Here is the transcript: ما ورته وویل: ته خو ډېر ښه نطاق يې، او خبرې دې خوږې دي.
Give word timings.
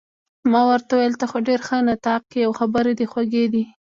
ما 0.51 0.61
ورته 0.69 0.91
وویل: 0.95 1.13
ته 1.19 1.25
خو 1.29 1.37
ډېر 1.47 1.59
ښه 1.67 1.77
نطاق 1.89 2.23
يې، 2.37 2.41
او 2.47 2.51
خبرې 2.59 2.93
دې 2.99 3.05
خوږې 3.11 3.45
دي. 3.53 3.63